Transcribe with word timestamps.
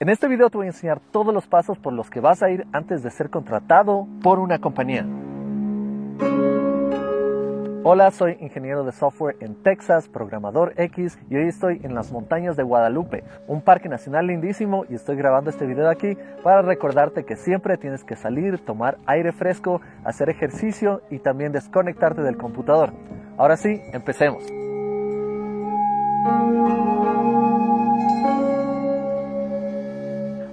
En 0.00 0.08
este 0.08 0.28
video 0.28 0.48
te 0.48 0.56
voy 0.56 0.66
a 0.66 0.70
enseñar 0.70 1.00
todos 1.10 1.34
los 1.34 1.48
pasos 1.48 1.76
por 1.76 1.92
los 1.92 2.08
que 2.08 2.20
vas 2.20 2.40
a 2.44 2.50
ir 2.50 2.68
antes 2.72 3.02
de 3.02 3.10
ser 3.10 3.30
contratado 3.30 4.06
por 4.22 4.38
una 4.38 4.60
compañía. 4.60 5.04
Hola, 7.82 8.12
soy 8.12 8.36
ingeniero 8.38 8.84
de 8.84 8.92
software 8.92 9.36
en 9.40 9.60
Texas, 9.60 10.08
programador 10.08 10.72
X 10.76 11.18
y 11.28 11.36
hoy 11.36 11.48
estoy 11.48 11.80
en 11.82 11.96
las 11.96 12.12
montañas 12.12 12.56
de 12.56 12.62
Guadalupe, 12.62 13.24
un 13.48 13.60
parque 13.60 13.88
nacional 13.88 14.28
lindísimo 14.28 14.84
y 14.88 14.94
estoy 14.94 15.16
grabando 15.16 15.50
este 15.50 15.66
video 15.66 15.90
aquí 15.90 16.16
para 16.44 16.62
recordarte 16.62 17.24
que 17.24 17.34
siempre 17.34 17.76
tienes 17.76 18.04
que 18.04 18.14
salir, 18.14 18.64
tomar 18.64 18.98
aire 19.06 19.32
fresco, 19.32 19.80
hacer 20.04 20.30
ejercicio 20.30 21.02
y 21.10 21.18
también 21.18 21.50
desconectarte 21.50 22.22
del 22.22 22.36
computador. 22.36 22.92
Ahora 23.36 23.56
sí, 23.56 23.80
empecemos. 23.92 24.44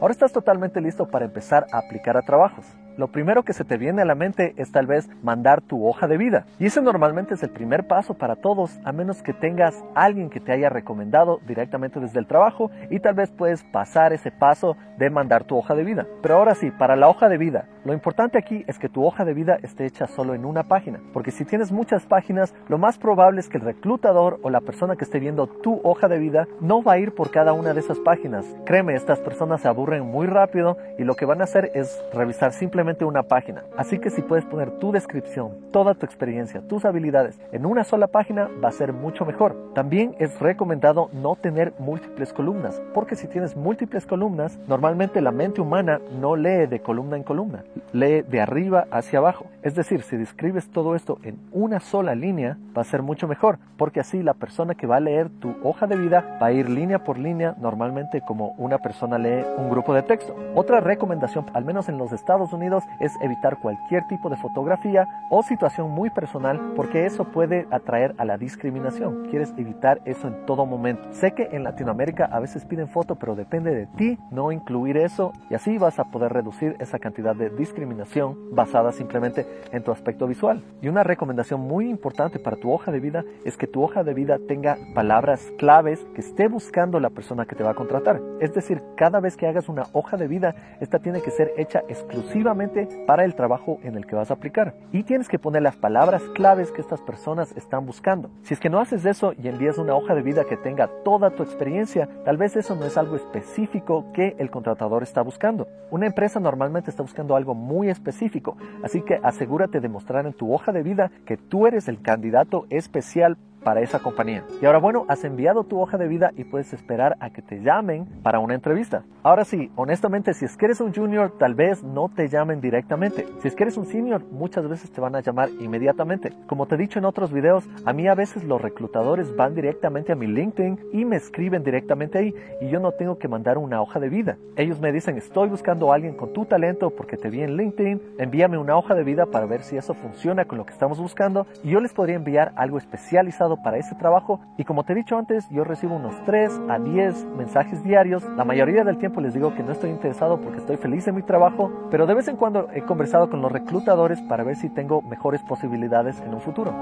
Ahora 0.06 0.14
estás 0.14 0.32
totalmente 0.32 0.80
listo 0.82 1.08
para 1.08 1.26
empezar 1.26 1.66
a 1.72 1.80
aplicar 1.80 2.16
a 2.16 2.22
trabajos 2.22 2.64
lo 2.98 3.08
primero 3.08 3.44
que 3.44 3.54
se 3.54 3.66
te 3.66 3.78
viene 3.78 4.02
a 4.02 4.06
la 4.06 4.16
mente 4.16 4.54
es 4.58 4.72
tal 4.72 4.88
vez 4.88 5.10
mandar 5.22 5.62
tu 5.62 5.86
hoja 5.88 6.08
de 6.08 6.18
vida. 6.18 6.46
Y 6.60 6.68
ese 6.68 6.82
normalmente 6.82 7.34
es 7.34 7.44
el 7.44 7.50
primer 7.50 7.88
paso 7.88 8.14
para 8.14 8.36
todos, 8.36 8.80
a 8.84 8.92
menos 8.92 9.22
que 9.22 9.34
tengas 9.34 9.84
alguien 9.96 10.30
que 10.30 10.40
te 10.40 10.52
haya 10.52 10.70
recomendado 10.70 11.40
directamente 11.46 12.00
desde 12.00 12.20
el 12.20 12.28
trabajo 12.28 12.72
y 12.90 13.00
tal 13.00 13.16
vez 13.16 13.32
puedes 13.32 13.64
pasar 13.66 14.14
ese 14.14 14.32
paso 14.32 14.78
de 14.98 15.10
mandar 15.10 15.44
tu 15.44 15.58
hoja 15.58 15.76
de 15.76 15.84
vida. 15.84 16.06
Pero 16.22 16.36
ahora 16.36 16.56
sí, 16.56 16.72
para 16.72 16.96
la 16.96 17.10
hoja 17.10 17.28
de 17.28 17.38
vida, 17.38 17.66
lo 17.84 17.94
importante 17.94 18.38
aquí 18.38 18.64
es 18.68 18.80
que 18.80 18.90
tu 18.90 19.06
hoja 19.06 19.26
de 19.26 19.34
vida 19.34 19.58
esté 19.62 19.86
hecha 19.86 20.08
solo 20.08 20.34
en 20.34 20.46
una 20.46 20.64
página, 20.64 21.00
porque 21.14 21.32
si 21.32 21.46
tienes 21.46 21.72
muchas 21.72 22.06
páginas, 22.06 22.54
lo 22.68 22.78
más 22.78 22.98
probable 22.98 23.40
es 23.40 23.50
que 23.50 23.58
el 23.58 23.64
reclutador 23.64 24.40
o 24.42 24.50
la 24.50 24.62
persona 24.62 24.96
que 24.96 25.04
esté 25.04 25.20
viendo 25.20 25.48
tu 25.48 25.82
hoja 25.84 26.08
de 26.08 26.20
vida 26.20 26.48
no 26.62 26.82
va 26.82 26.94
a 26.94 26.98
ir 27.00 27.14
por 27.14 27.32
cada 27.32 27.54
una 27.54 27.74
de 27.74 27.82
esas 27.82 28.00
páginas. 28.00 28.46
Créeme, 28.66 28.96
estas 28.96 29.20
personas 29.20 29.62
se 29.62 29.68
aburren 29.68 30.06
muy 30.06 30.28
rápido 30.28 30.78
y 30.98 31.04
lo 31.04 31.16
que 31.16 31.26
van 31.26 31.42
a 31.42 31.46
hacer 31.46 31.72
es 31.74 32.02
revisar 32.14 32.54
simplemente 32.54 32.85
una 33.06 33.24
página. 33.24 33.64
Así 33.78 33.98
que 33.98 34.12
si 34.12 34.22
puedes 34.22 34.46
poner 34.46 34.72
tu 34.78 34.92
descripción, 34.92 35.52
toda 35.72 35.96
tu 35.96 36.06
experiencia, 36.06 36.62
tus 36.62 36.86
habilidades 36.86 37.40
en 37.52 37.66
una 37.66 37.84
sola 37.84 38.08
página, 38.08 38.48
va 38.64 38.70
a 38.70 38.72
ser 38.72 38.94
mucho 38.94 39.26
mejor. 39.26 39.56
También 39.74 40.16
es 40.20 40.40
recomendado 40.40 41.10
no 41.14 41.36
tener 41.36 41.74
múltiples 41.80 42.32
columnas, 42.32 42.82
porque 42.94 43.16
si 43.16 43.28
tienes 43.28 43.56
múltiples 43.56 44.06
columnas, 44.06 44.60
normalmente 44.68 45.20
la 45.22 45.32
mente 45.32 45.62
humana 45.62 46.00
no 46.22 46.36
lee 46.36 46.68
de 46.68 46.80
columna 46.80 47.18
en 47.18 47.24
columna, 47.24 47.64
lee 47.92 48.22
de 48.22 48.42
arriba 48.42 48.86
hacia 48.92 49.20
abajo. 49.20 49.48
Es 49.64 49.74
decir, 49.74 50.04
si 50.04 50.16
describes 50.16 50.70
todo 50.70 50.96
esto 50.96 51.18
en 51.24 51.40
una 51.52 51.80
sola 51.80 52.14
línea, 52.14 52.58
va 52.78 52.84
a 52.84 52.86
ser 52.86 53.02
mucho 53.02 53.28
mejor, 53.28 53.58
porque 53.78 54.00
así 54.00 54.22
la 54.22 54.36
persona 54.36 54.76
que 54.76 54.86
va 54.86 54.98
a 54.98 55.00
leer 55.00 55.30
tu 55.40 55.56
hoja 55.64 55.88
de 55.88 55.98
vida 55.98 56.38
va 56.40 56.48
a 56.48 56.52
ir 56.52 56.70
línea 56.70 57.04
por 57.04 57.18
línea, 57.18 57.56
normalmente 57.60 58.22
como 58.22 58.50
una 58.58 58.78
persona 58.78 59.18
lee 59.18 59.44
un 59.58 59.70
grupo 59.70 59.94
de 59.94 60.04
texto. 60.04 60.36
Otra 60.54 60.82
recomendación, 60.82 61.46
al 61.54 61.66
menos 61.66 61.90
en 61.90 61.98
los 61.98 62.12
Estados 62.12 62.54
Unidos, 62.54 62.75
es 63.00 63.14
evitar 63.22 63.60
cualquier 63.60 64.08
tipo 64.08 64.30
de 64.30 64.38
fotografía 64.38 65.08
o 65.30 65.44
situación 65.44 65.92
muy 65.92 66.10
personal 66.10 66.74
porque 66.76 67.06
eso 67.06 67.26
puede 67.26 67.68
atraer 67.72 68.16
a 68.18 68.26
la 68.26 68.38
discriminación. 68.38 69.28
Quieres 69.30 69.54
evitar 69.58 70.02
eso 70.06 70.28
en 70.28 70.46
todo 70.46 70.66
momento. 70.66 71.08
Sé 71.12 71.32
que 71.32 71.50
en 71.52 71.64
Latinoamérica 71.64 72.26
a 72.26 72.40
veces 72.40 72.66
piden 72.66 72.88
foto, 72.88 73.16
pero 73.16 73.36
depende 73.36 73.74
de 73.74 73.88
ti 73.88 74.18
no 74.32 74.52
incluir 74.52 74.98
eso 74.98 75.34
y 75.50 75.56
así 75.56 75.78
vas 75.78 76.00
a 76.00 76.06
poder 76.06 76.34
reducir 76.34 76.76
esa 76.80 77.00
cantidad 77.00 77.36
de 77.36 77.50
discriminación 77.50 78.56
basada 78.56 78.92
simplemente 78.92 79.46
en 79.72 79.84
tu 79.84 79.92
aspecto 79.92 80.28
visual. 80.28 80.64
Y 80.82 80.88
una 80.88 81.04
recomendación 81.04 81.62
muy 81.62 81.90
importante 81.90 82.40
para 82.40 82.58
tu 82.58 82.72
hoja 82.72 82.92
de 82.92 83.00
vida 83.00 83.24
es 83.46 83.58
que 83.58 83.68
tu 83.68 83.84
hoja 83.84 84.04
de 84.04 84.14
vida 84.14 84.38
tenga 84.48 84.78
palabras 84.94 85.52
claves 85.58 86.06
que 86.14 86.22
esté 86.22 86.48
buscando 86.48 87.00
la 87.00 87.10
persona 87.10 87.46
que 87.46 87.56
te 87.56 87.64
va 87.64 87.72
a 87.72 87.76
contratar. 87.76 88.22
Es 88.40 88.54
decir, 88.54 88.82
cada 88.96 89.20
vez 89.20 89.38
que 89.38 89.48
hagas 89.48 89.70
una 89.70 89.84
hoja 89.94 90.18
de 90.18 90.28
vida, 90.28 90.56
esta 90.80 91.00
tiene 91.00 91.22
que 91.22 91.32
ser 91.32 91.52
hecha 91.58 91.84
exclusivamente 91.88 92.65
para 93.06 93.26
el 93.26 93.36
trabajo 93.36 93.80
en 93.84 93.96
el 93.96 94.06
que 94.06 94.16
vas 94.16 94.32
a 94.32 94.36
aplicar. 94.36 94.76
Y 94.92 95.04
tienes 95.04 95.28
que 95.28 95.40
poner 95.40 95.62
las 95.62 95.76
palabras 95.76 96.22
claves 96.34 96.72
que 96.72 96.82
estas 96.82 97.02
personas 97.02 97.56
están 97.56 97.86
buscando. 97.86 98.30
Si 98.44 98.54
es 98.54 98.60
que 98.60 98.70
no 98.70 98.80
haces 98.80 99.06
eso 99.06 99.34
y 99.34 99.48
envías 99.48 99.78
una 99.78 99.96
hoja 99.96 100.16
de 100.16 100.22
vida 100.22 100.46
que 100.46 100.58
tenga 100.58 100.90
toda 101.04 101.32
tu 101.32 101.44
experiencia, 101.44 102.10
tal 102.24 102.38
vez 102.38 102.56
eso 102.56 102.76
no 102.76 102.86
es 102.86 102.98
algo 102.98 103.16
específico 103.16 104.12
que 104.14 104.36
el 104.40 104.50
contratador 104.50 105.04
está 105.04 105.22
buscando. 105.22 105.68
Una 105.92 106.08
empresa 106.08 106.40
normalmente 106.40 106.90
está 106.90 107.04
buscando 107.04 107.36
algo 107.36 107.56
muy 107.56 107.90
específico, 107.90 108.58
así 108.84 109.02
que 109.02 109.20
asegúrate 109.22 109.80
de 109.80 109.90
mostrar 109.90 110.26
en 110.26 110.34
tu 110.34 110.54
hoja 110.54 110.72
de 110.72 110.84
vida 110.84 111.12
que 111.26 111.38
tú 111.38 111.68
eres 111.68 111.88
el 111.88 112.02
candidato 112.02 112.66
especial 112.70 113.38
para 113.66 113.82
esa 113.82 114.00
compañía. 114.00 114.44
Y 114.62 114.66
ahora 114.66 114.78
bueno, 114.78 115.06
has 115.10 115.26
enviado 115.26 115.64
tu 115.64 115.82
hoja 115.82 115.98
de 115.98 116.08
vida 116.08 116.32
y 116.38 116.46
puedes 116.46 116.72
esperar 116.72 117.18
a 117.20 117.32
que 117.32 117.42
te 117.42 117.62
llamen 117.62 118.06
para 118.24 118.40
una 118.40 118.54
entrevista. 118.54 119.04
Ahora 119.24 119.44
sí, 119.44 119.72
honestamente, 119.76 120.36
si 120.36 120.46
es 120.46 120.56
que 120.56 120.66
eres 120.66 120.80
un 120.80 120.94
junior, 120.94 121.34
tal 121.38 121.56
vez 121.56 121.84
no 121.84 122.08
te 122.08 122.30
llamen 122.30 122.62
directamente. 122.62 123.26
Si 123.42 123.48
es 123.48 123.56
que 123.56 123.64
eres 123.64 123.76
un 123.76 123.88
senior, 123.88 124.24
muchas 124.32 124.70
veces 124.70 124.92
te 124.92 125.02
van 125.02 125.16
a 125.16 125.22
llamar 125.22 125.50
inmediatamente. 125.60 126.32
Como 126.46 126.68
te 126.68 126.76
he 126.76 126.78
dicho 126.78 127.00
en 127.00 127.06
otros 127.06 127.34
videos, 127.34 127.68
a 127.86 127.92
mí 127.92 128.08
a 128.08 128.14
veces 128.14 128.44
los 128.44 128.62
reclutadores 128.62 129.36
van 129.36 129.56
directamente 129.56 130.12
a 130.12 130.16
mi 130.16 130.28
LinkedIn 130.28 130.80
y 130.94 131.04
me 131.04 131.16
escriben 131.16 131.64
directamente 131.64 132.20
ahí 132.20 132.36
y 132.62 132.70
yo 132.70 132.80
no 132.80 132.92
tengo 132.92 133.18
que 133.18 133.28
mandar 133.28 133.58
una 133.58 133.82
hoja 133.82 134.00
de 134.00 134.10
vida. 134.10 134.38
Ellos 134.58 134.80
me 134.80 134.92
dicen, 134.92 135.18
estoy 135.18 135.50
buscando 135.50 135.92
a 135.92 135.96
alguien 135.96 136.16
con 136.16 136.32
tu 136.32 136.46
talento 136.46 136.92
porque 136.92 137.18
te 137.18 137.32
vi 137.32 137.42
en 137.42 137.58
LinkedIn, 137.58 138.02
envíame 138.20 138.60
una 138.60 138.78
hoja 138.78 138.94
de 138.94 139.04
vida 139.04 139.26
para 139.26 139.48
ver 139.48 139.64
si 139.64 139.76
eso 139.76 139.96
funciona 139.96 140.46
con 140.46 140.60
lo 140.60 140.68
que 140.68 140.74
estamos 140.74 141.00
buscando 141.00 141.48
y 141.64 141.72
yo 141.72 141.80
les 141.80 141.94
podría 141.94 142.16
enviar 142.16 142.54
algo 142.56 142.78
especializado 142.78 143.55
para 143.58 143.78
ese 143.78 143.96
trabajo 143.96 144.40
y 144.58 144.64
como 144.64 144.84
te 144.84 144.94
he 144.94 144.96
dicho 144.96 145.18
antes, 145.18 145.50
yo 145.50 145.64
recibo 145.64 145.96
unos 145.96 146.16
3 146.26 146.62
a 146.70 146.80
10 146.80 147.26
mensajes 147.38 147.84
diarios. 147.84 148.24
La 148.36 148.46
mayoría 148.46 148.84
del 148.84 148.98
tiempo 148.98 149.22
les 149.22 149.34
digo 149.34 149.54
que 149.54 149.64
no 149.64 149.72
estoy 149.72 149.90
interesado 149.90 150.40
porque 150.40 150.60
estoy 150.60 150.78
feliz 150.78 151.08
en 151.08 151.16
mi 151.16 151.22
trabajo, 151.22 151.72
pero 151.92 152.06
de 152.06 152.14
vez 152.14 152.28
en 152.28 152.38
cuando 152.38 152.70
he 152.74 152.82
conversado 152.82 153.30
con 153.30 153.42
los 153.42 153.52
reclutadores 153.52 154.22
para 154.22 154.44
ver 154.44 154.56
si 154.56 154.70
tengo 154.70 155.02
mejores 155.02 155.42
posibilidades 155.44 156.20
en 156.22 156.34
un 156.34 156.42
futuro. 156.42 156.74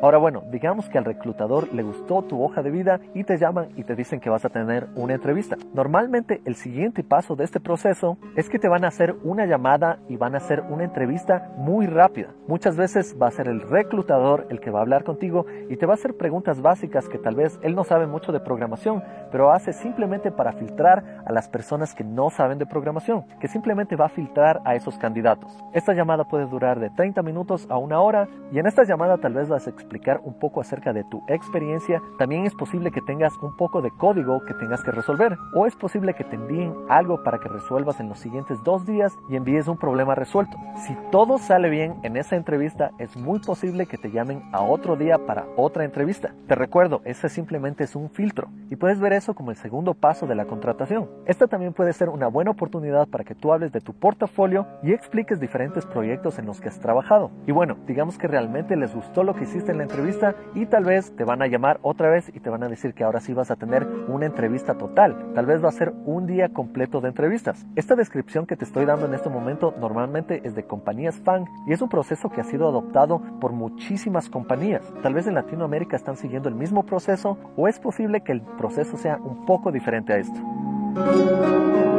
Ahora 0.00 0.18
bueno, 0.18 0.44
digamos 0.52 0.88
que 0.88 0.96
al 0.96 1.04
reclutador 1.04 1.74
le 1.74 1.82
gustó 1.82 2.22
tu 2.22 2.40
hoja 2.40 2.62
de 2.62 2.70
vida 2.70 3.00
y 3.14 3.24
te 3.24 3.36
llaman 3.36 3.70
y 3.74 3.82
te 3.82 3.96
dicen 3.96 4.20
que 4.20 4.30
vas 4.30 4.44
a 4.44 4.48
tener 4.48 4.86
una 4.94 5.14
entrevista. 5.14 5.56
Normalmente 5.74 6.40
el 6.44 6.54
siguiente 6.54 7.02
paso 7.02 7.34
de 7.34 7.42
este 7.42 7.58
proceso 7.58 8.16
es 8.36 8.48
que 8.48 8.60
te 8.60 8.68
van 8.68 8.84
a 8.84 8.88
hacer 8.88 9.16
una 9.24 9.44
llamada 9.44 9.98
y 10.08 10.16
van 10.16 10.34
a 10.34 10.38
hacer 10.38 10.60
una 10.70 10.84
entrevista 10.84 11.50
muy 11.56 11.86
rápida. 11.86 12.28
Muchas 12.46 12.76
veces 12.76 13.16
va 13.20 13.26
a 13.26 13.32
ser 13.32 13.48
el 13.48 13.60
reclutador 13.60 14.46
el 14.50 14.60
que 14.60 14.70
va 14.70 14.78
a 14.78 14.82
hablar 14.82 15.02
contigo 15.02 15.46
y 15.68 15.76
te 15.76 15.86
va 15.86 15.94
a 15.94 15.96
hacer 15.96 16.16
preguntas 16.16 16.62
básicas 16.62 17.08
que 17.08 17.18
tal 17.18 17.34
vez 17.34 17.58
él 17.64 17.74
no 17.74 17.82
sabe 17.82 18.06
mucho 18.06 18.30
de 18.30 18.38
programación, 18.38 19.02
pero 19.32 19.50
hace 19.50 19.72
simplemente 19.72 20.30
para 20.30 20.52
filtrar 20.52 21.22
a 21.26 21.32
las 21.32 21.48
personas 21.48 21.92
que 21.96 22.04
no 22.04 22.30
saben 22.30 22.58
de 22.58 22.66
programación, 22.66 23.24
que 23.40 23.48
simplemente 23.48 23.96
va 23.96 24.06
a 24.06 24.10
filtrar 24.10 24.60
a 24.64 24.76
esos 24.76 24.96
candidatos. 24.96 25.52
Esta 25.74 25.92
llamada 25.92 26.22
puede 26.22 26.46
durar 26.46 26.78
de 26.78 26.90
30 26.90 27.20
minutos 27.22 27.66
a 27.68 27.78
una 27.78 28.00
hora 28.00 28.28
y 28.52 28.60
en 28.60 28.66
esta 28.68 28.84
llamada 28.84 29.18
tal 29.18 29.34
vez 29.34 29.48
vas 29.48 29.66
a 29.66 29.70
explicar 29.88 30.20
un 30.22 30.38
poco 30.38 30.60
acerca 30.60 30.92
de 30.92 31.02
tu 31.04 31.22
experiencia, 31.28 32.02
también 32.18 32.44
es 32.44 32.54
posible 32.54 32.90
que 32.90 33.00
tengas 33.00 33.32
un 33.40 33.56
poco 33.56 33.80
de 33.80 33.90
código 33.90 34.44
que 34.44 34.52
tengas 34.52 34.84
que 34.84 34.90
resolver 34.90 35.38
o 35.54 35.66
es 35.66 35.74
posible 35.76 36.12
que 36.12 36.24
te 36.24 36.36
envíen 36.36 36.74
algo 36.90 37.22
para 37.22 37.38
que 37.38 37.48
resuelvas 37.48 37.98
en 37.98 38.10
los 38.10 38.18
siguientes 38.18 38.62
dos 38.64 38.84
días 38.84 39.14
y 39.30 39.36
envíes 39.36 39.66
un 39.66 39.78
problema 39.78 40.14
resuelto. 40.14 40.58
Si 40.86 40.94
todo 41.10 41.38
sale 41.38 41.70
bien 41.70 41.96
en 42.02 42.18
esa 42.18 42.36
entrevista, 42.36 42.90
es 42.98 43.16
muy 43.16 43.38
posible 43.38 43.86
que 43.86 43.96
te 43.96 44.10
llamen 44.10 44.42
a 44.52 44.60
otro 44.60 44.94
día 44.94 45.16
para 45.26 45.46
otra 45.56 45.84
entrevista. 45.84 46.34
Te 46.46 46.54
recuerdo, 46.54 47.00
ese 47.04 47.30
simplemente 47.30 47.84
es 47.84 47.96
un 47.96 48.10
filtro 48.10 48.48
y 48.68 48.76
puedes 48.76 49.00
ver 49.00 49.14
eso 49.14 49.34
como 49.34 49.50
el 49.50 49.56
segundo 49.56 49.94
paso 49.94 50.26
de 50.26 50.34
la 50.34 50.44
contratación. 50.44 51.08
Esta 51.24 51.46
también 51.46 51.72
puede 51.72 51.94
ser 51.94 52.10
una 52.10 52.26
buena 52.26 52.50
oportunidad 52.50 53.08
para 53.08 53.24
que 53.24 53.34
tú 53.34 53.54
hables 53.54 53.72
de 53.72 53.80
tu 53.80 53.94
portafolio 53.94 54.66
y 54.82 54.92
expliques 54.92 55.40
diferentes 55.40 55.86
proyectos 55.86 56.38
en 56.38 56.44
los 56.44 56.60
que 56.60 56.68
has 56.68 56.78
trabajado. 56.78 57.30
Y 57.46 57.52
bueno, 57.52 57.78
digamos 57.86 58.18
que 58.18 58.28
realmente 58.28 58.76
les 58.76 58.94
gustó 58.94 59.22
lo 59.22 59.34
que 59.34 59.44
hiciste 59.44 59.72
en 59.72 59.77
la 59.78 59.84
entrevista 59.84 60.34
y 60.54 60.66
tal 60.66 60.84
vez 60.84 61.14
te 61.16 61.24
van 61.24 61.42
a 61.42 61.46
llamar 61.46 61.78
otra 61.82 62.10
vez 62.10 62.30
y 62.34 62.40
te 62.40 62.50
van 62.50 62.62
a 62.62 62.68
decir 62.68 62.94
que 62.94 63.04
ahora 63.04 63.20
sí 63.20 63.32
vas 63.32 63.50
a 63.50 63.56
tener 63.56 63.86
una 64.08 64.26
entrevista 64.26 64.74
total. 64.74 65.32
Tal 65.34 65.46
vez 65.46 65.64
va 65.64 65.68
a 65.68 65.72
ser 65.72 65.92
un 66.04 66.26
día 66.26 66.50
completo 66.50 67.00
de 67.00 67.08
entrevistas. 67.08 67.66
Esta 67.76 67.94
descripción 67.94 68.46
que 68.46 68.56
te 68.56 68.64
estoy 68.64 68.84
dando 68.84 69.06
en 69.06 69.14
este 69.14 69.30
momento 69.30 69.74
normalmente 69.80 70.42
es 70.44 70.54
de 70.54 70.64
compañías 70.64 71.16
fan 71.16 71.46
y 71.66 71.72
es 71.72 71.82
un 71.82 71.88
proceso 71.88 72.30
que 72.30 72.40
ha 72.40 72.44
sido 72.44 72.68
adoptado 72.68 73.20
por 73.40 73.52
muchísimas 73.52 74.28
compañías. 74.28 74.82
Tal 75.02 75.14
vez 75.14 75.26
en 75.26 75.34
Latinoamérica 75.34 75.96
están 75.96 76.16
siguiendo 76.16 76.48
el 76.48 76.54
mismo 76.54 76.84
proceso 76.84 77.38
o 77.56 77.68
es 77.68 77.78
posible 77.78 78.22
que 78.22 78.32
el 78.32 78.42
proceso 78.42 78.96
sea 78.96 79.16
un 79.16 79.46
poco 79.46 79.72
diferente 79.72 80.12
a 80.12 80.18
esto. 80.18 81.97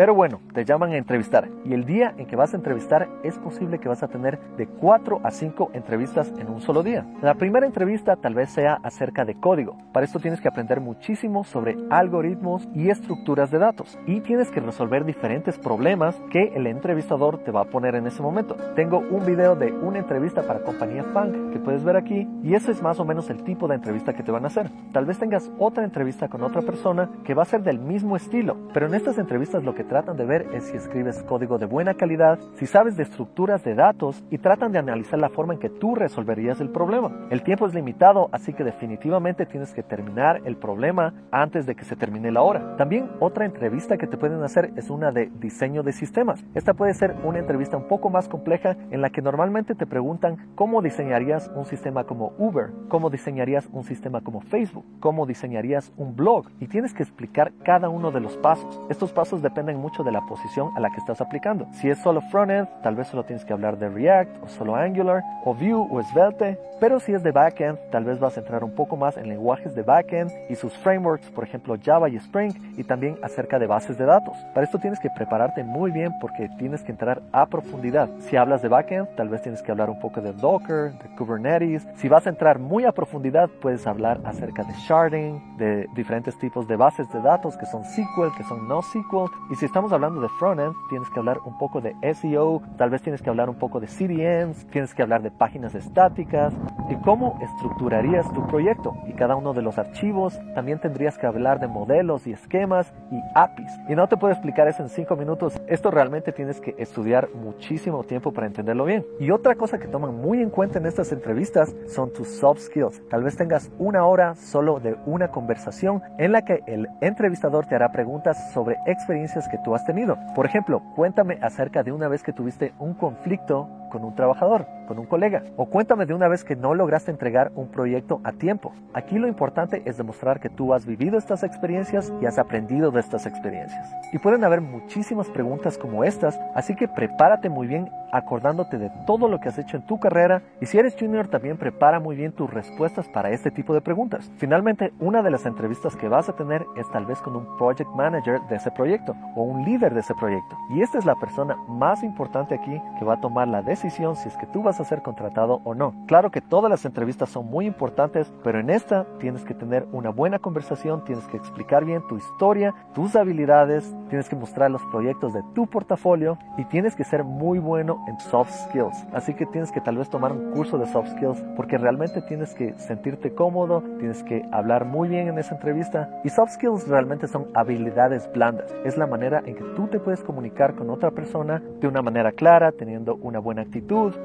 Pero 0.00 0.14
bueno, 0.14 0.40
te 0.54 0.64
llaman 0.64 0.92
a 0.92 0.96
entrevistar 0.96 1.50
y 1.62 1.74
el 1.74 1.84
día 1.84 2.14
en 2.16 2.24
que 2.24 2.34
vas 2.34 2.54
a 2.54 2.56
entrevistar 2.56 3.10
es 3.22 3.36
posible 3.38 3.78
que 3.80 3.90
vas 3.90 4.02
a 4.02 4.08
tener 4.08 4.38
de 4.56 4.66
4 4.66 5.20
a 5.22 5.30
5 5.30 5.72
entrevistas 5.74 6.32
en 6.38 6.48
un 6.48 6.62
solo 6.62 6.82
día. 6.82 7.04
La 7.20 7.34
primera 7.34 7.66
entrevista 7.66 8.16
tal 8.16 8.32
vez 8.32 8.48
sea 8.48 8.80
acerca 8.82 9.26
de 9.26 9.34
código. 9.34 9.76
Para 9.92 10.06
esto 10.06 10.18
tienes 10.18 10.40
que 10.40 10.48
aprender 10.48 10.80
muchísimo 10.80 11.44
sobre 11.44 11.76
algoritmos 11.90 12.66
y 12.74 12.88
estructuras 12.88 13.50
de 13.50 13.58
datos 13.58 13.98
y 14.06 14.20
tienes 14.20 14.50
que 14.50 14.60
resolver 14.60 15.04
diferentes 15.04 15.58
problemas 15.58 16.18
que 16.30 16.44
el 16.54 16.66
entrevistador 16.66 17.36
te 17.44 17.50
va 17.50 17.60
a 17.60 17.66
poner 17.66 17.94
en 17.94 18.06
ese 18.06 18.22
momento. 18.22 18.56
Tengo 18.74 19.00
un 19.00 19.26
video 19.26 19.54
de 19.54 19.70
una 19.70 19.98
entrevista 19.98 20.44
para 20.44 20.60
compañía 20.60 21.04
Funk 21.04 21.52
que 21.52 21.58
puedes 21.58 21.84
ver 21.84 21.98
aquí 21.98 22.26
y 22.42 22.54
ese 22.54 22.72
es 22.72 22.80
más 22.80 22.98
o 23.00 23.04
menos 23.04 23.28
el 23.28 23.44
tipo 23.44 23.68
de 23.68 23.74
entrevista 23.74 24.14
que 24.14 24.22
te 24.22 24.32
van 24.32 24.44
a 24.44 24.46
hacer. 24.46 24.70
Tal 24.94 25.04
vez 25.04 25.18
tengas 25.18 25.50
otra 25.58 25.84
entrevista 25.84 26.28
con 26.28 26.42
otra 26.42 26.62
persona 26.62 27.10
que 27.22 27.34
va 27.34 27.42
a 27.42 27.44
ser 27.44 27.62
del 27.62 27.78
mismo 27.78 28.16
estilo, 28.16 28.56
pero 28.72 28.86
en 28.86 28.94
estas 28.94 29.18
entrevistas 29.18 29.62
lo 29.62 29.74
que 29.74 29.89
tratan 29.90 30.16
de 30.16 30.24
ver 30.24 30.46
es 30.54 30.66
si 30.66 30.76
escribes 30.76 31.20
código 31.24 31.58
de 31.58 31.66
buena 31.66 31.94
calidad, 31.94 32.38
si 32.54 32.66
sabes 32.66 32.96
de 32.96 33.02
estructuras 33.02 33.64
de 33.64 33.74
datos 33.74 34.22
y 34.30 34.38
tratan 34.38 34.70
de 34.70 34.78
analizar 34.78 35.18
la 35.18 35.30
forma 35.30 35.54
en 35.54 35.58
que 35.58 35.68
tú 35.68 35.96
resolverías 35.96 36.60
el 36.60 36.70
problema. 36.70 37.10
El 37.28 37.42
tiempo 37.42 37.66
es 37.66 37.74
limitado, 37.74 38.28
así 38.30 38.52
que 38.52 38.62
definitivamente 38.62 39.46
tienes 39.46 39.74
que 39.74 39.82
terminar 39.82 40.42
el 40.44 40.56
problema 40.56 41.12
antes 41.32 41.66
de 41.66 41.74
que 41.74 41.84
se 41.84 41.96
termine 41.96 42.30
la 42.30 42.42
hora. 42.42 42.76
También 42.76 43.10
otra 43.18 43.44
entrevista 43.44 43.98
que 43.98 44.06
te 44.06 44.16
pueden 44.16 44.40
hacer 44.44 44.70
es 44.76 44.90
una 44.90 45.10
de 45.10 45.28
diseño 45.40 45.82
de 45.82 45.90
sistemas. 45.90 46.44
Esta 46.54 46.74
puede 46.74 46.94
ser 46.94 47.16
una 47.24 47.40
entrevista 47.40 47.76
un 47.76 47.88
poco 47.88 48.10
más 48.10 48.28
compleja 48.28 48.76
en 48.92 49.00
la 49.00 49.10
que 49.10 49.22
normalmente 49.22 49.74
te 49.74 49.86
preguntan 49.86 50.52
cómo 50.54 50.82
diseñarías 50.82 51.50
un 51.56 51.64
sistema 51.64 52.04
como 52.04 52.32
Uber, 52.38 52.70
cómo 52.88 53.10
diseñarías 53.10 53.68
un 53.72 53.82
sistema 53.82 54.20
como 54.20 54.40
Facebook, 54.40 54.84
cómo 55.00 55.26
diseñarías 55.26 55.92
un 55.96 56.14
blog 56.14 56.46
y 56.60 56.68
tienes 56.68 56.94
que 56.94 57.02
explicar 57.02 57.50
cada 57.64 57.88
uno 57.88 58.12
de 58.12 58.20
los 58.20 58.36
pasos. 58.36 58.80
Estos 58.88 59.12
pasos 59.12 59.42
dependen 59.42 59.69
mucho 59.76 60.02
de 60.02 60.12
la 60.12 60.20
posición 60.22 60.70
a 60.76 60.80
la 60.80 60.90
que 60.90 60.98
estás 60.98 61.20
aplicando. 61.20 61.66
Si 61.72 61.90
es 61.90 61.98
solo 61.98 62.20
frontend, 62.20 62.68
tal 62.82 62.96
vez 62.96 63.08
solo 63.08 63.24
tienes 63.24 63.44
que 63.44 63.52
hablar 63.52 63.78
de 63.78 63.88
React 63.88 64.42
o 64.42 64.48
solo 64.48 64.76
Angular 64.76 65.22
o 65.44 65.54
Vue 65.54 65.74
o 65.74 66.02
Svelte, 66.02 66.58
pero 66.80 66.98
si 66.98 67.12
es 67.12 67.22
de 67.22 67.30
backend, 67.30 67.78
tal 67.90 68.04
vez 68.04 68.18
vas 68.18 68.36
a 68.36 68.40
entrar 68.40 68.64
un 68.64 68.74
poco 68.74 68.96
más 68.96 69.16
en 69.16 69.28
lenguajes 69.28 69.74
de 69.74 69.82
backend 69.82 70.30
y 70.48 70.54
sus 70.54 70.72
frameworks, 70.78 71.30
por 71.30 71.44
ejemplo 71.44 71.76
Java 71.82 72.08
y 72.08 72.16
Spring, 72.16 72.52
y 72.78 72.84
también 72.84 73.18
acerca 73.22 73.58
de 73.58 73.66
bases 73.66 73.98
de 73.98 74.06
datos. 74.06 74.36
Para 74.54 74.64
esto 74.64 74.78
tienes 74.78 74.98
que 74.98 75.10
prepararte 75.10 75.62
muy 75.62 75.90
bien 75.90 76.12
porque 76.20 76.48
tienes 76.58 76.82
que 76.82 76.92
entrar 76.92 77.20
a 77.32 77.46
profundidad. 77.46 78.08
Si 78.20 78.36
hablas 78.36 78.62
de 78.62 78.68
backend, 78.68 79.14
tal 79.14 79.28
vez 79.28 79.42
tienes 79.42 79.62
que 79.62 79.70
hablar 79.70 79.90
un 79.90 80.00
poco 80.00 80.20
de 80.20 80.32
Docker, 80.32 80.92
de 80.92 81.16
Kubernetes. 81.16 81.86
Si 81.96 82.08
vas 82.08 82.26
a 82.26 82.30
entrar 82.30 82.58
muy 82.58 82.84
a 82.84 82.92
profundidad, 82.92 83.48
puedes 83.60 83.86
hablar 83.86 84.20
acerca 84.24 84.64
de 84.64 84.72
sharding, 84.88 85.58
de 85.58 85.86
diferentes 85.94 86.38
tipos 86.38 86.66
de 86.66 86.76
bases 86.76 87.10
de 87.12 87.20
datos 87.20 87.56
que 87.56 87.66
son 87.66 87.84
SQL, 87.84 88.34
que 88.36 88.44
son 88.44 88.66
no 88.68 88.80
SQL. 88.80 89.30
Y 89.50 89.56
si 89.60 89.66
estamos 89.66 89.92
hablando 89.92 90.22
de 90.22 90.28
frontend, 90.30 90.74
tienes 90.88 91.10
que 91.10 91.18
hablar 91.18 91.38
un 91.44 91.58
poco 91.58 91.82
de 91.82 91.94
SEO, 92.14 92.62
tal 92.78 92.88
vez 92.88 93.02
tienes 93.02 93.20
que 93.20 93.28
hablar 93.28 93.50
un 93.50 93.56
poco 93.56 93.78
de 93.78 93.88
CDNs, 93.88 94.66
tienes 94.68 94.94
que 94.94 95.02
hablar 95.02 95.20
de 95.20 95.30
páginas 95.30 95.74
estáticas 95.74 96.54
y 96.88 96.96
cómo 97.02 97.38
estructurarías 97.42 98.32
tu 98.32 98.46
proyecto. 98.46 98.94
Y 99.06 99.12
cada 99.12 99.36
uno 99.36 99.52
de 99.52 99.60
los 99.60 99.76
archivos, 99.76 100.40
también 100.54 100.80
tendrías 100.80 101.18
que 101.18 101.26
hablar 101.26 101.60
de 101.60 101.68
modelos 101.68 102.26
y 102.26 102.32
esquemas 102.32 102.90
y 103.10 103.20
APIs. 103.34 103.70
Y 103.90 103.94
no 103.94 104.08
te 104.08 104.16
puedo 104.16 104.32
explicar 104.32 104.66
eso 104.66 104.82
en 104.82 104.88
cinco 104.88 105.14
minutos. 105.14 105.60
Esto 105.68 105.90
realmente 105.90 106.32
tienes 106.32 106.58
que 106.58 106.74
estudiar 106.78 107.28
muchísimo 107.34 108.02
tiempo 108.04 108.32
para 108.32 108.46
entenderlo 108.46 108.86
bien. 108.86 109.04
Y 109.18 109.30
otra 109.30 109.56
cosa 109.56 109.76
que 109.76 109.88
toman 109.88 110.14
muy 110.14 110.40
en 110.40 110.48
cuenta 110.48 110.78
en 110.78 110.86
estas 110.86 111.12
entrevistas 111.12 111.76
son 111.86 112.14
tus 112.14 112.28
soft 112.28 112.60
skills. 112.60 113.06
Tal 113.10 113.22
vez 113.22 113.36
tengas 113.36 113.70
una 113.78 114.06
hora 114.06 114.36
solo 114.36 114.80
de 114.80 114.96
una 115.04 115.28
conversación 115.28 116.00
en 116.16 116.32
la 116.32 116.46
que 116.46 116.60
el 116.66 116.88
entrevistador 117.02 117.66
te 117.66 117.74
hará 117.74 117.92
preguntas 117.92 118.54
sobre 118.54 118.78
experiencias 118.86 119.49
que 119.50 119.58
tú 119.58 119.74
has 119.74 119.84
tenido. 119.84 120.16
Por 120.34 120.46
ejemplo, 120.46 120.82
cuéntame 120.94 121.38
acerca 121.42 121.82
de 121.82 121.92
una 121.92 122.08
vez 122.08 122.22
que 122.22 122.32
tuviste 122.32 122.72
un 122.78 122.94
conflicto 122.94 123.68
con 123.90 124.04
un 124.04 124.14
trabajador, 124.14 124.66
con 124.88 124.98
un 124.98 125.06
colega. 125.06 125.42
O 125.56 125.66
cuéntame 125.66 126.06
de 126.06 126.14
una 126.14 126.28
vez 126.28 126.44
que 126.44 126.56
no 126.56 126.74
lograste 126.74 127.10
entregar 127.10 127.52
un 127.54 127.68
proyecto 127.68 128.20
a 128.24 128.32
tiempo. 128.32 128.72
Aquí 128.94 129.18
lo 129.18 129.28
importante 129.28 129.82
es 129.84 129.98
demostrar 129.98 130.40
que 130.40 130.48
tú 130.48 130.72
has 130.72 130.86
vivido 130.86 131.18
estas 131.18 131.42
experiencias 131.42 132.12
y 132.22 132.26
has 132.26 132.38
aprendido 132.38 132.90
de 132.90 133.00
estas 133.00 133.26
experiencias. 133.26 133.86
Y 134.12 134.18
pueden 134.18 134.44
haber 134.44 134.60
muchísimas 134.60 135.28
preguntas 135.28 135.76
como 135.76 136.04
estas, 136.04 136.40
así 136.54 136.74
que 136.74 136.88
prepárate 136.88 137.48
muy 137.48 137.66
bien 137.66 137.90
acordándote 138.12 138.78
de 138.78 138.90
todo 139.06 139.28
lo 139.28 139.40
que 139.40 139.48
has 139.48 139.58
hecho 139.58 139.76
en 139.76 139.86
tu 139.86 139.98
carrera 140.00 140.42
y 140.60 140.66
si 140.66 140.78
eres 140.78 140.96
junior 140.98 141.28
también 141.28 141.56
prepara 141.56 142.00
muy 142.00 142.16
bien 142.16 142.32
tus 142.32 142.50
respuestas 142.50 143.08
para 143.08 143.30
este 143.30 143.50
tipo 143.50 143.74
de 143.74 143.80
preguntas. 143.80 144.30
Finalmente, 144.36 144.92
una 144.98 145.22
de 145.22 145.30
las 145.30 145.46
entrevistas 145.46 145.96
que 145.96 146.08
vas 146.08 146.28
a 146.28 146.34
tener 146.34 146.64
es 146.76 146.90
tal 146.90 147.06
vez 147.06 147.20
con 147.20 147.36
un 147.36 147.56
project 147.56 147.90
manager 147.94 148.40
de 148.48 148.56
ese 148.56 148.70
proyecto 148.70 149.14
o 149.36 149.42
un 149.42 149.64
líder 149.64 149.94
de 149.94 150.00
ese 150.00 150.14
proyecto. 150.14 150.56
Y 150.70 150.82
esta 150.82 150.98
es 150.98 151.04
la 151.04 151.14
persona 151.16 151.56
más 151.68 152.02
importante 152.02 152.54
aquí 152.54 152.80
que 152.98 153.04
va 153.04 153.14
a 153.14 153.20
tomar 153.20 153.48
la 153.48 153.62
decisión 153.80 154.14
si 154.16 154.28
es 154.28 154.36
que 154.36 154.46
tú 154.46 154.62
vas 154.62 154.78
a 154.78 154.84
ser 154.84 155.00
contratado 155.00 155.60
o 155.64 155.74
no. 155.74 155.94
Claro 156.06 156.30
que 156.30 156.42
todas 156.42 156.70
las 156.70 156.84
entrevistas 156.84 157.30
son 157.30 157.46
muy 157.46 157.66
importantes, 157.66 158.30
pero 158.44 158.60
en 158.60 158.68
esta 158.68 159.06
tienes 159.18 159.42
que 159.44 159.54
tener 159.54 159.86
una 159.92 160.10
buena 160.10 160.38
conversación, 160.38 161.02
tienes 161.04 161.26
que 161.28 161.38
explicar 161.38 161.84
bien 161.84 162.02
tu 162.06 162.16
historia, 162.16 162.74
tus 162.94 163.16
habilidades, 163.16 163.94
tienes 164.10 164.28
que 164.28 164.36
mostrar 164.36 164.70
los 164.70 164.82
proyectos 164.90 165.32
de 165.32 165.42
tu 165.54 165.66
portafolio 165.66 166.38
y 166.58 166.64
tienes 166.66 166.94
que 166.94 167.04
ser 167.04 167.24
muy 167.24 167.58
bueno 167.58 168.04
en 168.06 168.20
soft 168.20 168.50
skills. 168.50 169.06
Así 169.14 169.34
que 169.34 169.46
tienes 169.46 169.72
que 169.72 169.80
tal 169.80 169.96
vez 169.96 170.10
tomar 170.10 170.32
un 170.32 170.50
curso 170.50 170.76
de 170.76 170.86
soft 170.86 171.08
skills 171.12 171.42
porque 171.56 171.78
realmente 171.78 172.20
tienes 172.22 172.54
que 172.54 172.78
sentirte 172.78 173.34
cómodo, 173.34 173.82
tienes 173.98 174.22
que 174.22 174.46
hablar 174.52 174.84
muy 174.84 175.08
bien 175.08 175.28
en 175.28 175.38
esa 175.38 175.54
entrevista. 175.54 176.20
Y 176.22 176.28
soft 176.28 176.52
skills 176.52 176.86
realmente 176.86 177.28
son 177.28 177.46
habilidades 177.54 178.30
blandas. 178.32 178.70
Es 178.84 178.98
la 178.98 179.06
manera 179.06 179.42
en 179.46 179.54
que 179.54 179.64
tú 179.74 179.86
te 179.86 180.00
puedes 180.00 180.22
comunicar 180.22 180.74
con 180.74 180.90
otra 180.90 181.10
persona 181.12 181.62
de 181.80 181.88
una 181.88 182.02
manera 182.02 182.32
clara, 182.32 182.72
teniendo 182.72 183.14
una 183.16 183.38
buena 183.38 183.62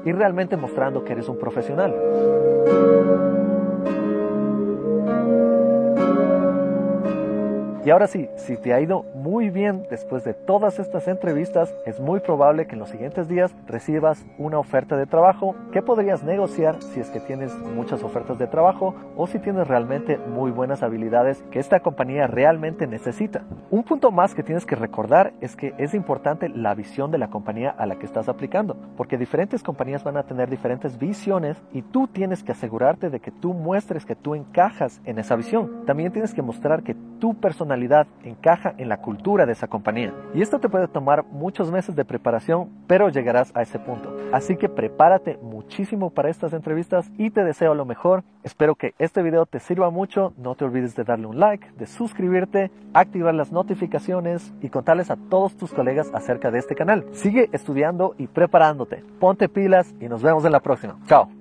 y 0.04 0.12
realmente 0.12 0.56
mostrando 0.56 1.04
que 1.04 1.12
eres 1.12 1.28
un 1.28 1.38
profesional. 1.38 1.94
Y 7.86 7.90
ahora 7.90 8.08
sí, 8.08 8.28
si 8.34 8.56
te 8.56 8.74
ha 8.74 8.80
ido 8.80 9.04
muy 9.14 9.48
bien 9.48 9.86
después 9.88 10.24
de 10.24 10.34
todas 10.34 10.80
estas 10.80 11.06
entrevistas, 11.06 11.72
es 11.86 12.00
muy 12.00 12.18
probable 12.18 12.66
que 12.66 12.72
en 12.72 12.80
los 12.80 12.88
siguientes 12.88 13.28
días 13.28 13.54
recibas 13.68 14.26
una 14.38 14.58
oferta 14.58 14.96
de 14.96 15.06
trabajo 15.06 15.54
que 15.70 15.82
podrías 15.82 16.24
negociar 16.24 16.82
si 16.82 16.98
es 16.98 17.10
que 17.10 17.20
tienes 17.20 17.56
muchas 17.76 18.02
ofertas 18.02 18.40
de 18.40 18.48
trabajo 18.48 18.96
o 19.16 19.28
si 19.28 19.38
tienes 19.38 19.68
realmente 19.68 20.18
muy 20.18 20.50
buenas 20.50 20.82
habilidades 20.82 21.44
que 21.52 21.60
esta 21.60 21.78
compañía 21.78 22.26
realmente 22.26 22.88
necesita. 22.88 23.44
Un 23.70 23.84
punto 23.84 24.10
más 24.10 24.34
que 24.34 24.42
tienes 24.42 24.66
que 24.66 24.74
recordar 24.74 25.32
es 25.40 25.54
que 25.54 25.72
es 25.78 25.94
importante 25.94 26.48
la 26.48 26.74
visión 26.74 27.12
de 27.12 27.18
la 27.18 27.30
compañía 27.30 27.70
a 27.70 27.86
la 27.86 28.00
que 28.00 28.06
estás 28.06 28.28
aplicando, 28.28 28.76
porque 28.96 29.16
diferentes 29.16 29.62
compañías 29.62 30.02
van 30.02 30.16
a 30.16 30.24
tener 30.24 30.50
diferentes 30.50 30.98
visiones 30.98 31.62
y 31.72 31.82
tú 31.82 32.08
tienes 32.08 32.42
que 32.42 32.50
asegurarte 32.50 33.10
de 33.10 33.20
que 33.20 33.30
tú 33.30 33.54
muestres 33.54 34.04
que 34.04 34.16
tú 34.16 34.34
encajas 34.34 35.00
en 35.04 35.20
esa 35.20 35.36
visión. 35.36 35.84
También 35.86 36.10
tienes 36.10 36.34
que 36.34 36.42
mostrar 36.42 36.82
que 36.82 36.96
tu 37.18 37.34
personalidad 37.34 38.06
encaja 38.24 38.74
en 38.78 38.88
la 38.88 38.98
cultura 38.98 39.46
de 39.46 39.52
esa 39.52 39.68
compañía. 39.68 40.12
Y 40.34 40.42
esto 40.42 40.58
te 40.58 40.68
puede 40.68 40.88
tomar 40.88 41.24
muchos 41.24 41.70
meses 41.70 41.96
de 41.96 42.04
preparación, 42.04 42.70
pero 42.86 43.08
llegarás 43.08 43.54
a 43.54 43.62
ese 43.62 43.78
punto. 43.78 44.16
Así 44.32 44.56
que 44.56 44.68
prepárate 44.68 45.38
muchísimo 45.42 46.10
para 46.10 46.30
estas 46.30 46.52
entrevistas 46.52 47.10
y 47.16 47.30
te 47.30 47.44
deseo 47.44 47.74
lo 47.74 47.84
mejor. 47.84 48.24
Espero 48.42 48.74
que 48.74 48.94
este 48.98 49.22
video 49.22 49.46
te 49.46 49.60
sirva 49.60 49.90
mucho. 49.90 50.32
No 50.36 50.54
te 50.54 50.64
olvides 50.64 50.94
de 50.96 51.04
darle 51.04 51.26
un 51.26 51.40
like, 51.40 51.70
de 51.78 51.86
suscribirte, 51.86 52.70
activar 52.94 53.34
las 53.34 53.52
notificaciones 53.52 54.52
y 54.60 54.68
contarles 54.68 55.10
a 55.10 55.16
todos 55.16 55.56
tus 55.56 55.72
colegas 55.72 56.10
acerca 56.14 56.50
de 56.50 56.58
este 56.58 56.74
canal. 56.74 57.04
Sigue 57.12 57.48
estudiando 57.52 58.14
y 58.18 58.26
preparándote. 58.26 59.04
Ponte 59.20 59.48
pilas 59.48 59.94
y 60.00 60.08
nos 60.08 60.22
vemos 60.22 60.44
en 60.44 60.52
la 60.52 60.60
próxima. 60.60 60.96
Chao. 61.06 61.35